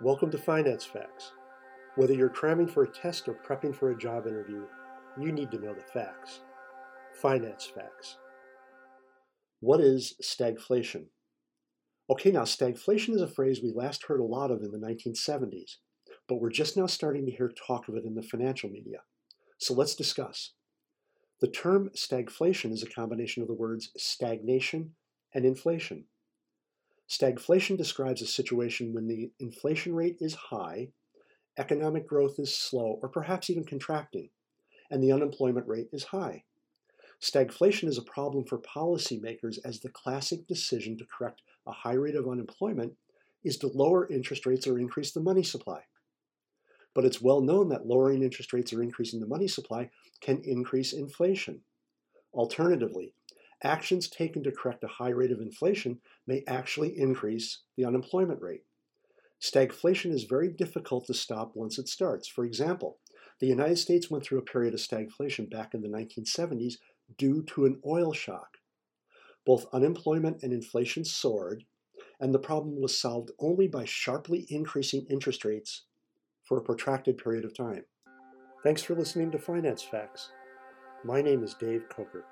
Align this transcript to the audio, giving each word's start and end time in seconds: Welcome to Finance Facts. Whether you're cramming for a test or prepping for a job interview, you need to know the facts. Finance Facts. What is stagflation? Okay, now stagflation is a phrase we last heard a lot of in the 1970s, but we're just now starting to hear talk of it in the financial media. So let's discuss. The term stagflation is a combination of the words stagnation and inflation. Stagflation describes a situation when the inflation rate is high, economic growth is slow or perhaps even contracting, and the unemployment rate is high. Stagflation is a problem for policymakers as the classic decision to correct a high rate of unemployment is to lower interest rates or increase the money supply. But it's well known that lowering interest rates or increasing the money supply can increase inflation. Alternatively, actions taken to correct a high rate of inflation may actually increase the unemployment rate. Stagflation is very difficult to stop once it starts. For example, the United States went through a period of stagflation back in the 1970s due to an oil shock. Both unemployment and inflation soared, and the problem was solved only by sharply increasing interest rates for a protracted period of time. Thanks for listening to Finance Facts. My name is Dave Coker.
Welcome 0.00 0.32
to 0.32 0.38
Finance 0.38 0.84
Facts. 0.84 1.30
Whether 1.94 2.14
you're 2.14 2.28
cramming 2.28 2.66
for 2.66 2.82
a 2.82 2.90
test 2.90 3.28
or 3.28 3.38
prepping 3.46 3.72
for 3.72 3.92
a 3.92 3.96
job 3.96 4.26
interview, 4.26 4.64
you 5.16 5.30
need 5.30 5.52
to 5.52 5.58
know 5.60 5.72
the 5.72 5.84
facts. 5.92 6.40
Finance 7.22 7.70
Facts. 7.72 8.18
What 9.60 9.80
is 9.80 10.16
stagflation? 10.20 11.04
Okay, 12.10 12.32
now 12.32 12.42
stagflation 12.42 13.14
is 13.14 13.22
a 13.22 13.28
phrase 13.28 13.60
we 13.62 13.72
last 13.72 14.04
heard 14.06 14.18
a 14.18 14.24
lot 14.24 14.50
of 14.50 14.62
in 14.62 14.72
the 14.72 14.78
1970s, 14.78 15.76
but 16.28 16.40
we're 16.40 16.50
just 16.50 16.76
now 16.76 16.86
starting 16.86 17.24
to 17.26 17.32
hear 17.32 17.52
talk 17.66 17.86
of 17.86 17.94
it 17.94 18.04
in 18.04 18.16
the 18.16 18.22
financial 18.22 18.68
media. 18.70 18.98
So 19.58 19.74
let's 19.74 19.94
discuss. 19.94 20.54
The 21.40 21.48
term 21.48 21.90
stagflation 21.96 22.72
is 22.72 22.82
a 22.82 22.90
combination 22.90 23.42
of 23.42 23.48
the 23.48 23.54
words 23.54 23.90
stagnation 23.96 24.96
and 25.32 25.44
inflation. 25.44 26.06
Stagflation 27.08 27.76
describes 27.76 28.22
a 28.22 28.26
situation 28.26 28.92
when 28.92 29.06
the 29.06 29.30
inflation 29.38 29.94
rate 29.94 30.16
is 30.20 30.34
high, 30.34 30.88
economic 31.58 32.06
growth 32.06 32.38
is 32.38 32.56
slow 32.56 32.98
or 33.02 33.08
perhaps 33.08 33.50
even 33.50 33.64
contracting, 33.64 34.30
and 34.90 35.02
the 35.02 35.12
unemployment 35.12 35.66
rate 35.68 35.88
is 35.92 36.04
high. 36.04 36.44
Stagflation 37.20 37.88
is 37.88 37.98
a 37.98 38.02
problem 38.02 38.44
for 38.44 38.58
policymakers 38.58 39.58
as 39.64 39.80
the 39.80 39.88
classic 39.90 40.46
decision 40.46 40.96
to 40.98 41.06
correct 41.06 41.42
a 41.66 41.72
high 41.72 41.94
rate 41.94 42.16
of 42.16 42.28
unemployment 42.28 42.92
is 43.44 43.56
to 43.58 43.68
lower 43.68 44.10
interest 44.10 44.46
rates 44.46 44.66
or 44.66 44.78
increase 44.78 45.12
the 45.12 45.20
money 45.20 45.42
supply. 45.42 45.80
But 46.94 47.04
it's 47.04 47.20
well 47.20 47.40
known 47.40 47.68
that 47.68 47.86
lowering 47.86 48.22
interest 48.22 48.52
rates 48.52 48.72
or 48.72 48.82
increasing 48.82 49.20
the 49.20 49.26
money 49.26 49.48
supply 49.48 49.90
can 50.20 50.40
increase 50.44 50.92
inflation. 50.92 51.60
Alternatively, 52.32 53.14
actions 53.64 54.08
taken 54.08 54.42
to 54.44 54.52
correct 54.52 54.84
a 54.84 54.88
high 54.88 55.10
rate 55.10 55.32
of 55.32 55.40
inflation 55.40 55.98
may 56.26 56.44
actually 56.46 56.98
increase 56.98 57.62
the 57.76 57.84
unemployment 57.84 58.40
rate. 58.40 58.64
Stagflation 59.42 60.12
is 60.12 60.24
very 60.24 60.48
difficult 60.48 61.06
to 61.06 61.14
stop 61.14 61.52
once 61.54 61.78
it 61.78 61.88
starts. 61.88 62.28
For 62.28 62.44
example, 62.44 62.98
the 63.40 63.46
United 63.46 63.78
States 63.78 64.10
went 64.10 64.24
through 64.24 64.38
a 64.38 64.42
period 64.42 64.74
of 64.74 64.80
stagflation 64.80 65.50
back 65.50 65.74
in 65.74 65.82
the 65.82 65.88
1970s 65.88 66.74
due 67.18 67.42
to 67.42 67.66
an 67.66 67.80
oil 67.84 68.12
shock. 68.12 68.58
Both 69.44 69.66
unemployment 69.72 70.42
and 70.42 70.52
inflation 70.52 71.04
soared, 71.04 71.64
and 72.20 72.32
the 72.32 72.38
problem 72.38 72.80
was 72.80 72.98
solved 72.98 73.32
only 73.38 73.68
by 73.68 73.84
sharply 73.84 74.46
increasing 74.48 75.06
interest 75.10 75.44
rates 75.44 75.84
for 76.44 76.58
a 76.58 76.62
protracted 76.62 77.18
period 77.18 77.44
of 77.44 77.56
time. 77.56 77.84
Thanks 78.62 78.82
for 78.82 78.94
listening 78.94 79.30
to 79.32 79.38
Finance 79.38 79.82
Facts. 79.82 80.30
My 81.04 81.20
name 81.20 81.42
is 81.42 81.52
Dave 81.54 81.84
Coker. 81.90 82.24